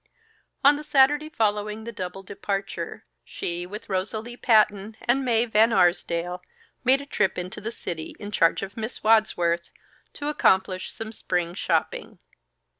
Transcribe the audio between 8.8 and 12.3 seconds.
Wadsworth, to accomplish some spring shopping.